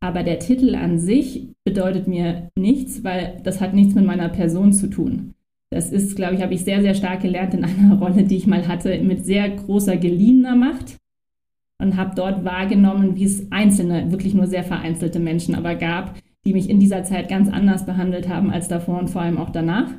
[0.00, 4.72] Aber der Titel an sich bedeutet mir nichts, weil das hat nichts mit meiner Person
[4.72, 5.34] zu tun.
[5.68, 8.46] Das ist, glaube ich, habe ich sehr, sehr stark gelernt in einer Rolle, die ich
[8.46, 10.96] mal hatte, mit sehr großer geliehener Macht
[11.80, 16.14] und habe dort wahrgenommen, wie es einzelne, wirklich nur sehr vereinzelte Menschen aber gab,
[16.44, 19.50] die mich in dieser Zeit ganz anders behandelt haben als davor und vor allem auch
[19.50, 19.90] danach.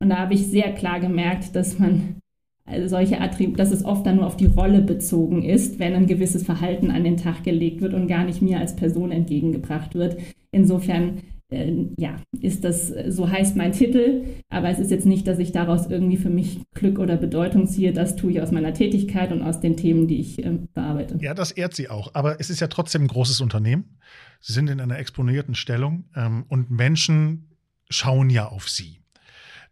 [0.00, 2.16] Und da habe ich sehr klar gemerkt, dass man
[2.64, 6.08] also solche Attribute, dass es oft dann nur auf die Rolle bezogen ist, wenn ein
[6.08, 10.16] gewisses Verhalten an den Tag gelegt wird und gar nicht mir als Person entgegengebracht wird.
[10.50, 11.18] Insofern
[11.50, 15.86] ja, ist das, so heißt mein Titel, aber es ist jetzt nicht, dass ich daraus
[15.86, 17.92] irgendwie für mich Glück oder Bedeutung ziehe.
[17.92, 21.18] Das tue ich aus meiner Tätigkeit und aus den Themen, die ich äh, bearbeite.
[21.20, 22.14] Ja, das ehrt Sie auch.
[22.14, 23.98] Aber es ist ja trotzdem ein großes Unternehmen.
[24.40, 27.50] Sie sind in einer exponierten Stellung ähm, und Menschen
[27.88, 29.00] schauen ja auf Sie.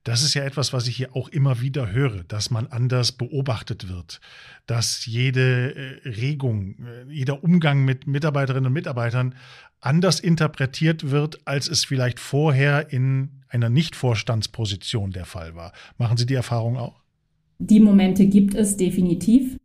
[0.04, 3.88] Das ist ja etwas, was ich hier auch immer wieder höre, dass man anders beobachtet
[3.88, 4.20] wird,
[4.66, 9.34] dass jede äh, Regung, äh, jeder Umgang mit Mitarbeiterinnen und Mitarbeitern
[9.80, 15.72] anders interpretiert wird, als es vielleicht vorher in einer Nicht-Vorstandsposition der Fall war.
[15.96, 17.00] Machen Sie die Erfahrung auch?
[17.58, 19.56] Die Momente gibt es definitiv.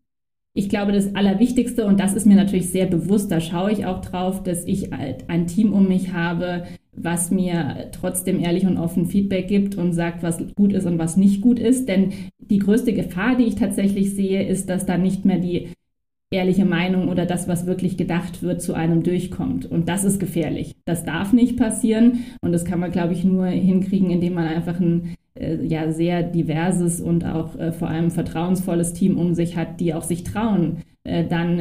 [0.53, 4.01] Ich glaube, das Allerwichtigste, und das ist mir natürlich sehr bewusst, da schaue ich auch
[4.01, 6.65] drauf, dass ich ein Team um mich habe,
[7.01, 11.17] was mir trotzdem ehrlich und offen Feedback gibt und sagt, was gut ist und was
[11.17, 11.87] nicht gut ist.
[11.87, 15.69] Denn die größte Gefahr, die ich tatsächlich sehe, ist, dass da nicht mehr die
[16.31, 19.65] ehrliche Meinung oder das, was wirklich gedacht wird, zu einem durchkommt.
[19.65, 20.75] Und das ist gefährlich.
[20.85, 22.25] Das darf nicht passieren.
[22.41, 26.21] Und das kann man, glaube ich, nur hinkriegen, indem man einfach ein äh, ja, sehr
[26.21, 30.83] diverses und auch äh, vor allem vertrauensvolles Team um sich hat, die auch sich trauen,
[31.03, 31.59] äh, dann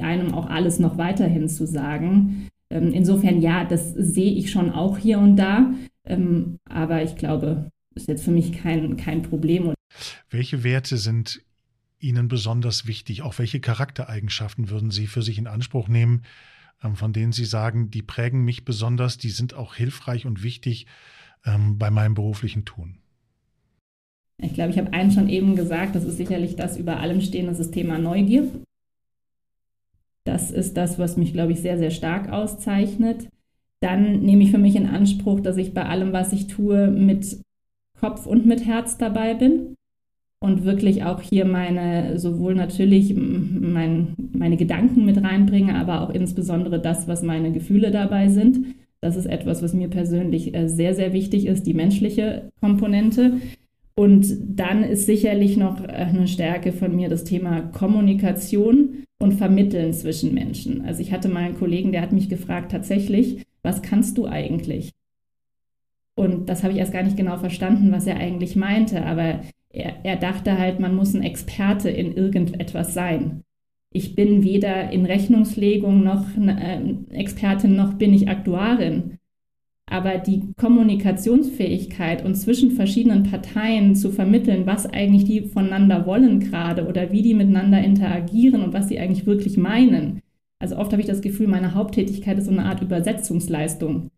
[0.00, 2.48] einem auch alles noch weiterhin zu sagen.
[2.74, 5.72] Ähm, insofern ja, das sehe ich schon auch hier und da,
[6.04, 9.72] ähm, aber ich glaube, ist jetzt für mich kein, kein Problem.
[10.28, 11.40] Welche Werte sind
[12.00, 13.22] Ihnen besonders wichtig?
[13.22, 16.22] Auch welche Charaktereigenschaften würden Sie für sich in Anspruch nehmen,
[16.82, 20.86] ähm, von denen Sie sagen, die prägen mich besonders, die sind auch hilfreich und wichtig
[21.46, 23.00] bei meinem beruflichen Tun?
[24.38, 27.48] Ich glaube, ich habe einen schon eben gesagt, das ist sicherlich das über allem stehen,
[27.48, 28.48] das ist Thema Neugier.
[30.24, 33.28] Das ist das, was mich, glaube ich, sehr, sehr stark auszeichnet.
[33.80, 37.40] Dann nehme ich für mich in Anspruch, dass ich bei allem, was ich tue, mit
[38.00, 39.76] Kopf und mit Herz dabei bin
[40.40, 46.80] und wirklich auch hier meine, sowohl natürlich mein, meine Gedanken mit reinbringe, aber auch insbesondere
[46.80, 48.74] das, was meine Gefühle dabei sind.
[49.00, 53.40] Das ist etwas, was mir persönlich äh, sehr, sehr wichtig ist, die menschliche Komponente.
[53.94, 59.92] Und dann ist sicherlich noch äh, eine Stärke von mir das Thema Kommunikation und Vermitteln
[59.92, 60.84] zwischen Menschen.
[60.84, 64.92] Also ich hatte mal einen Kollegen, der hat mich gefragt, tatsächlich, was kannst du eigentlich?
[66.16, 70.04] Und das habe ich erst gar nicht genau verstanden, was er eigentlich meinte, aber er,
[70.04, 73.42] er dachte halt, man muss ein Experte in irgendetwas sein.
[73.92, 79.18] Ich bin weder in Rechnungslegung noch äh, Expertin noch bin ich Aktuarin.
[79.86, 86.86] Aber die Kommunikationsfähigkeit und zwischen verschiedenen Parteien zu vermitteln, was eigentlich die voneinander wollen gerade
[86.86, 90.22] oder wie die miteinander interagieren und was sie eigentlich wirklich meinen.
[90.58, 94.10] Also oft habe ich das Gefühl, meine Haupttätigkeit ist so eine Art Übersetzungsleistung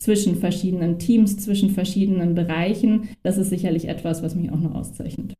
[0.00, 3.10] zwischen verschiedenen Teams, zwischen verschiedenen Bereichen.
[3.22, 5.34] Das ist sicherlich etwas, was mich auch noch auszeichnet.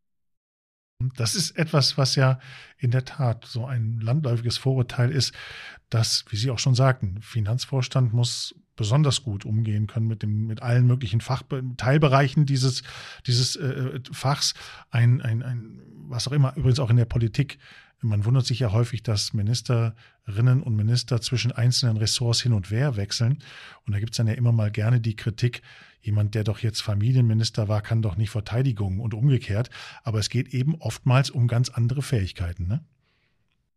[1.17, 2.39] Das ist etwas, was ja
[2.79, 5.35] in der Tat so ein landläufiges Vorurteil ist,
[5.89, 10.63] dass, wie Sie auch schon sagten, Finanzvorstand muss besonders gut umgehen können mit dem mit
[10.63, 11.43] allen möglichen Fach
[11.77, 12.83] Teilbereichen dieses
[13.27, 14.55] dieses äh, Fachs
[14.91, 17.59] ein, ein ein was auch immer übrigens auch in der Politik
[18.03, 22.97] man wundert sich ja häufig, dass Ministerinnen und Minister zwischen einzelnen Ressorts hin und her
[22.97, 23.39] wechseln.
[23.85, 25.61] Und da gibt es dann ja immer mal gerne die Kritik,
[26.01, 29.69] jemand, der doch jetzt Familienminister war, kann doch nicht Verteidigung und umgekehrt.
[30.03, 32.67] Aber es geht eben oftmals um ganz andere Fähigkeiten.
[32.67, 32.83] Ne?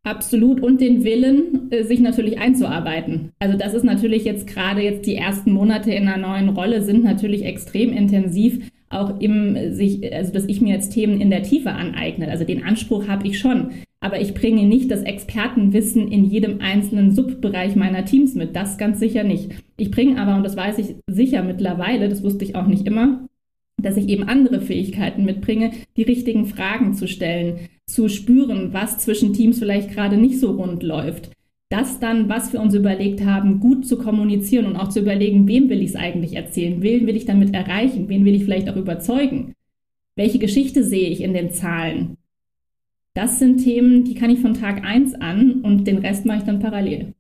[0.05, 3.31] Absolut und den Willen, äh, sich natürlich einzuarbeiten.
[3.39, 7.03] Also das ist natürlich jetzt gerade jetzt die ersten Monate in einer neuen Rolle sind
[7.03, 11.71] natürlich extrem intensiv, auch im sich, also dass ich mir jetzt Themen in der Tiefe
[11.71, 12.29] aneigne.
[12.29, 13.71] Also den Anspruch habe ich schon
[14.03, 18.53] aber ich bringe nicht das Expertenwissen in jedem einzelnen Subbereich meiner Teams mit.
[18.53, 19.51] Das ganz sicher nicht.
[19.77, 23.22] Ich bringe aber, und das weiß ich sicher mittlerweile, das wusste ich auch nicht immer,
[23.83, 29.33] dass ich eben andere Fähigkeiten mitbringe, die richtigen Fragen zu stellen, zu spüren, was zwischen
[29.33, 31.29] Teams vielleicht gerade nicht so rund läuft.
[31.69, 35.69] Das dann, was wir uns überlegt haben, gut zu kommunizieren und auch zu überlegen, wem
[35.69, 38.75] will ich es eigentlich erzählen, wen will ich damit erreichen, wen will ich vielleicht auch
[38.75, 39.53] überzeugen.
[40.15, 42.17] Welche Geschichte sehe ich in den Zahlen?
[43.15, 46.43] Das sind Themen, die kann ich von Tag 1 an und den Rest mache ich
[46.43, 47.13] dann parallel.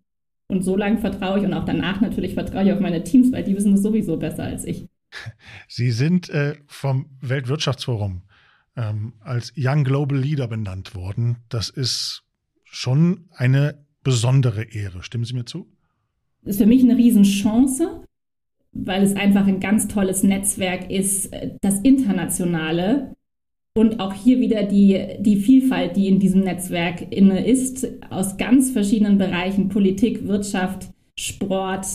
[0.47, 3.43] Und so lange vertraue ich und auch danach natürlich vertraue ich auf meine Teams, weil
[3.43, 4.85] die wissen es sowieso besser als ich.
[5.67, 8.23] Sie sind äh, vom Weltwirtschaftsforum
[8.75, 11.37] ähm, als Young Global Leader benannt worden.
[11.49, 12.23] Das ist
[12.63, 15.03] schon eine besondere Ehre.
[15.03, 15.67] Stimmen Sie mir zu?
[16.43, 18.03] Das ist für mich eine Riesenchance,
[18.73, 23.15] weil es einfach ein ganz tolles Netzwerk ist, äh, das Internationale
[23.75, 28.71] und auch hier wieder die, die Vielfalt, die in diesem Netzwerk inne ist, aus ganz
[28.71, 31.87] verschiedenen Bereichen, Politik, Wirtschaft, Sport,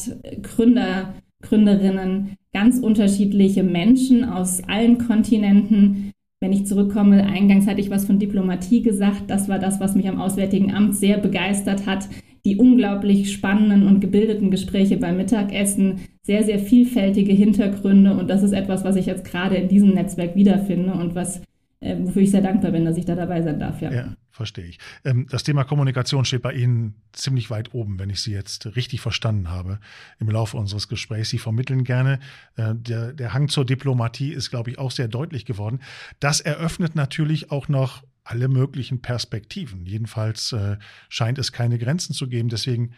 [0.43, 6.11] Gründer, Gründerinnen, ganz unterschiedliche Menschen aus allen Kontinenten.
[6.41, 9.25] Wenn ich zurückkomme, eingangs hatte ich was von Diplomatie gesagt.
[9.29, 12.09] Das war das, was mich am Auswärtigen Amt sehr begeistert hat.
[12.45, 18.15] Die unglaublich spannenden und gebildeten Gespräche beim Mittagessen, sehr, sehr vielfältige Hintergründe.
[18.15, 21.43] Und das ist etwas, was ich jetzt gerade in diesem Netzwerk wiederfinde und was
[21.81, 23.81] wofür ich sehr dankbar bin, dass ich da dabei sein darf.
[23.81, 24.79] Ja, ja verstehe ich.
[25.05, 29.01] Ähm, das Thema Kommunikation steht bei Ihnen ziemlich weit oben, wenn ich Sie jetzt richtig
[29.01, 29.81] verstanden habe
[30.19, 31.31] im Laufe unseres Gesprächs.
[31.31, 32.21] Sie vermitteln gerne.
[32.57, 35.81] Äh, der, der Hang zur Diplomatie ist, glaube ich, auch sehr deutlich geworden.
[36.21, 39.87] Das eröffnet natürlich auch noch alle möglichen Perspektiven.
[39.87, 40.77] Jedenfalls äh,
[41.09, 42.49] scheint es keine Grenzen zu geben.
[42.49, 42.93] Deswegen,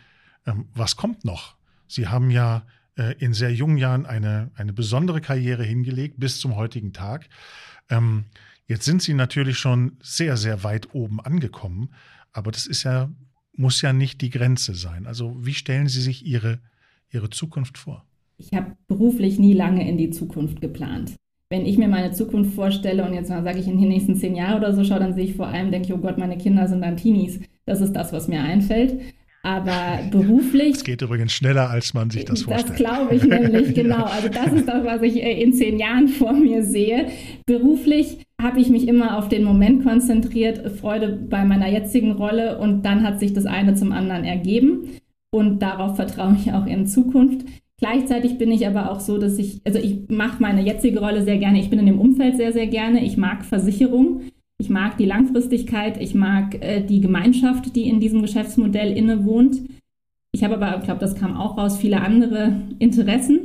[0.47, 1.57] ähm, was kommt noch?
[1.89, 2.65] Sie haben ja
[3.19, 7.29] in sehr jungen Jahren eine, eine besondere Karriere hingelegt bis zum heutigen Tag.
[8.71, 11.89] Jetzt sind sie natürlich schon sehr, sehr weit oben angekommen,
[12.33, 13.11] aber das ist ja,
[13.57, 15.09] muss ja nicht die Grenze sein.
[15.09, 16.61] Also wie stellen Sie sich Ihre,
[17.11, 18.05] Ihre Zukunft vor?
[18.39, 21.17] Ich habe beruflich nie lange in die Zukunft geplant.
[21.49, 24.37] Wenn ich mir meine Zukunft vorstelle und jetzt mal sage ich in den nächsten zehn
[24.37, 26.69] Jahren oder so schaue, dann sehe ich vor allem, denke ich, oh Gott, meine Kinder
[26.69, 27.41] sind dann Teenies.
[27.67, 29.01] Das ist das, was mir einfällt.
[29.43, 30.77] Aber beruflich.
[30.77, 32.71] Es geht übrigens schneller, als man sich das vorstellt.
[32.71, 34.05] Das glaube ich nämlich, genau.
[34.05, 37.09] Also das ist das, was ich äh, in zehn Jahren vor mir sehe.
[37.47, 42.85] Beruflich habe ich mich immer auf den Moment konzentriert, Freude bei meiner jetzigen Rolle und
[42.85, 44.89] dann hat sich das eine zum anderen ergeben
[45.31, 47.47] und darauf vertraue ich auch in Zukunft.
[47.79, 51.39] Gleichzeitig bin ich aber auch so, dass ich, also ich mache meine jetzige Rolle sehr
[51.39, 51.61] gerne.
[51.61, 53.03] Ich bin in dem Umfeld sehr, sehr gerne.
[53.05, 54.23] Ich mag Versicherung.
[54.61, 59.63] Ich mag die Langfristigkeit, ich mag äh, die Gemeinschaft, die in diesem Geschäftsmodell innewohnt.
[60.33, 63.40] Ich habe aber, ich glaube, das kam auch raus, viele andere Interessen.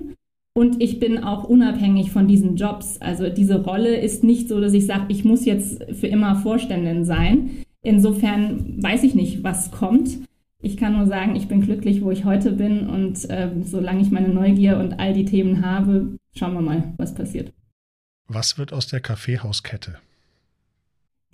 [0.57, 3.01] Und ich bin auch unabhängig von diesen Jobs.
[3.01, 7.03] Also diese Rolle ist nicht so, dass ich sage, ich muss jetzt für immer Vorständin
[7.03, 7.65] sein.
[7.81, 10.17] Insofern weiß ich nicht, was kommt.
[10.61, 14.11] Ich kann nur sagen, ich bin glücklich, wo ich heute bin und äh, solange ich
[14.11, 17.51] meine Neugier und all die Themen habe, schauen wir mal, was passiert.
[18.27, 19.97] Was wird aus der Kaffeehauskette?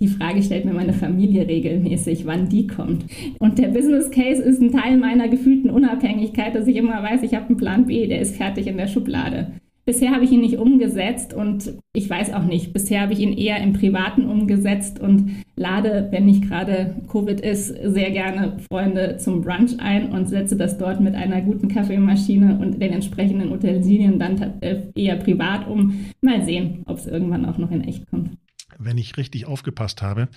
[0.01, 3.05] Die Frage stellt mir meine Familie regelmäßig, wann die kommt.
[3.37, 7.35] Und der Business Case ist ein Teil meiner gefühlten Unabhängigkeit, dass ich immer weiß, ich
[7.35, 9.51] habe einen Plan B, der ist fertig in der Schublade.
[9.85, 12.73] Bisher habe ich ihn nicht umgesetzt und ich weiß auch nicht.
[12.73, 17.67] Bisher habe ich ihn eher im Privaten umgesetzt und lade, wenn nicht gerade Covid ist,
[17.67, 22.81] sehr gerne Freunde zum Brunch ein und setze das dort mit einer guten Kaffeemaschine und
[22.81, 24.53] den entsprechenden Utensilien dann
[24.95, 26.05] eher privat um.
[26.21, 28.40] Mal sehen, ob es irgendwann auch noch in echt kommt.
[28.77, 30.29] Wenn ich richtig aufgepasst habe,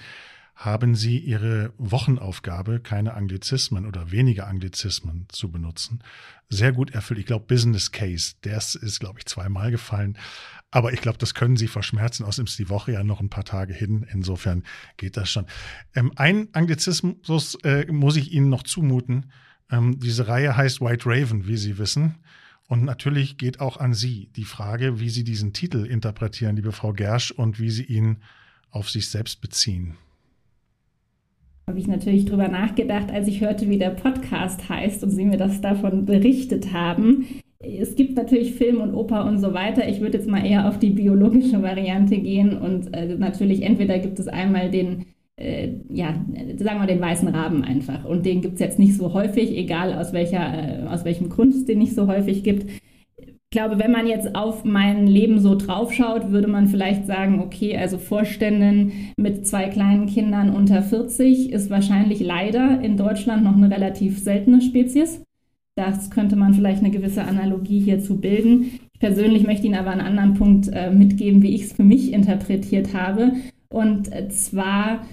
[0.54, 6.02] haben Sie Ihre Wochenaufgabe, keine Anglizismen oder weniger Anglizismen zu benutzen,
[6.48, 7.18] sehr gut erfüllt.
[7.18, 10.16] Ich glaube, Business Case, der ist, glaube ich, zweimal gefallen.
[10.70, 12.24] Aber ich glaube, das können Sie verschmerzen.
[12.24, 14.06] Außerdem ist die Woche ja noch ein paar Tage hin.
[14.12, 14.62] Insofern
[14.96, 15.46] geht das schon.
[15.94, 19.30] Ähm, ein Anglizismus äh, muss ich Ihnen noch zumuten.
[19.70, 22.16] Ähm, diese Reihe heißt White Raven, wie Sie wissen.
[22.68, 26.92] Und natürlich geht auch an Sie die Frage, wie Sie diesen Titel interpretieren, liebe Frau
[26.92, 28.18] Gersch, und wie Sie ihn
[28.70, 29.96] auf sich selbst beziehen
[31.66, 35.38] habe ich natürlich drüber nachgedacht, als ich hörte, wie der Podcast heißt und Sie mir
[35.38, 37.26] das davon berichtet haben.
[37.58, 39.88] Es gibt natürlich Film und Oper und so weiter.
[39.88, 44.18] Ich würde jetzt mal eher auf die biologische Variante gehen und äh, natürlich entweder gibt
[44.18, 46.14] es einmal den, äh, ja,
[46.58, 49.94] sagen wir den weißen Raben einfach und den gibt es jetzt nicht so häufig, egal
[49.94, 52.66] aus, welcher, äh, aus welchem Grund es den nicht so häufig gibt
[53.54, 57.98] glaube, wenn man jetzt auf mein Leben so draufschaut, würde man vielleicht sagen, okay, also
[57.98, 64.18] Vorständin mit zwei kleinen Kindern unter 40 ist wahrscheinlich leider in Deutschland noch eine relativ
[64.18, 65.22] seltene Spezies.
[65.76, 68.80] Das könnte man vielleicht eine gewisse Analogie hierzu bilden.
[68.92, 72.12] Ich persönlich möchte Ihnen aber einen anderen Punkt äh, mitgeben, wie ich es für mich
[72.12, 73.34] interpretiert habe.
[73.68, 75.06] Und zwar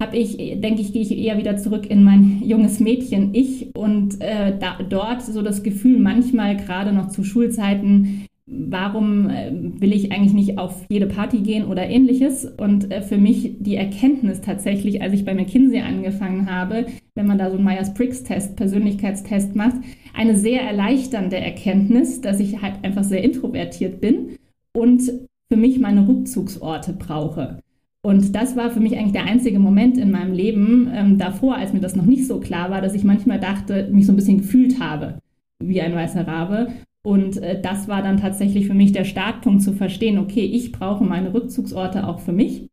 [0.00, 4.20] habe ich, denke ich, gehe ich eher wieder zurück in mein junges Mädchen ich und
[4.20, 10.12] äh, da, dort so das Gefühl manchmal gerade noch zu Schulzeiten, warum äh, will ich
[10.12, 15.02] eigentlich nicht auf jede Party gehen oder ähnliches und äh, für mich die Erkenntnis tatsächlich,
[15.02, 19.76] als ich bei McKinsey angefangen habe, wenn man da so einen Myers-Briggs-Test, Persönlichkeitstest macht,
[20.14, 24.36] eine sehr erleichternde Erkenntnis, dass ich halt einfach sehr introvertiert bin
[24.72, 25.02] und
[25.50, 27.58] für mich meine Rückzugsorte brauche.
[28.02, 31.72] Und das war für mich eigentlich der einzige Moment in meinem Leben ähm, davor, als
[31.72, 34.38] mir das noch nicht so klar war, dass ich manchmal dachte, mich so ein bisschen
[34.38, 35.18] gefühlt habe
[35.62, 36.68] wie ein weißer Rabe.
[37.04, 41.04] Und äh, das war dann tatsächlich für mich der Startpunkt zu verstehen, okay, ich brauche
[41.04, 42.68] meine Rückzugsorte auch für mich.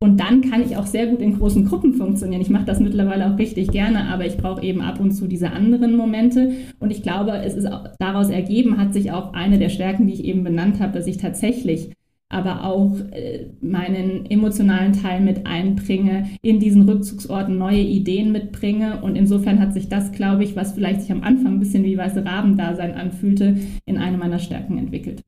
[0.00, 2.40] Und dann kann ich auch sehr gut in großen Gruppen funktionieren.
[2.40, 5.50] Ich mache das mittlerweile auch richtig gerne, aber ich brauche eben ab und zu diese
[5.50, 6.52] anderen Momente.
[6.78, 10.14] Und ich glaube, es ist auch daraus ergeben, hat sich auch eine der Stärken, die
[10.14, 11.90] ich eben benannt habe, dass ich tatsächlich
[12.28, 19.00] aber auch äh, meinen emotionalen Teil mit einbringe, in diesen Rückzugsorten neue Ideen mitbringe.
[19.00, 21.96] Und insofern hat sich das, glaube ich, was vielleicht sich am Anfang ein bisschen wie
[21.96, 25.22] weiße Rabendasein anfühlte, in eine meiner Stärken entwickelt.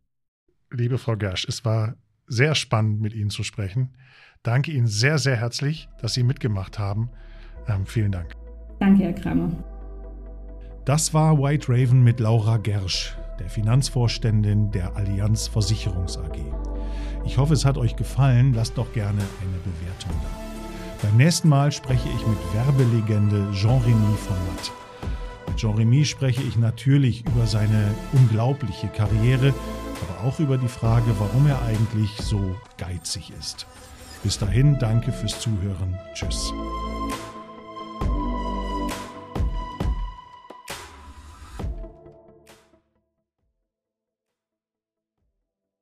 [0.71, 3.91] Liebe Frau Gersch, es war sehr spannend, mit Ihnen zu sprechen.
[4.43, 7.11] Danke Ihnen sehr, sehr herzlich, dass Sie mitgemacht haben.
[7.69, 8.35] Ähm, vielen Dank.
[8.79, 9.53] Danke, Herr Kramer.
[10.85, 16.39] Das war White Raven mit Laura Gersch, der Finanzvorständin der Allianz Versicherungs AG.
[17.25, 18.55] Ich hoffe, es hat euch gefallen.
[18.55, 20.41] Lasst doch gerne eine Bewertung da.
[21.03, 24.73] Beim nächsten Mal spreche ich mit Werbelegende Jean-Remy von Matt.
[25.49, 29.55] Mit Jean-Remy spreche ich natürlich über seine unglaubliche Karriere,
[30.03, 33.67] aber auch über die Frage, warum er eigentlich so geizig ist.
[34.23, 35.99] Bis dahin, danke fürs Zuhören.
[36.15, 36.53] Tschüss.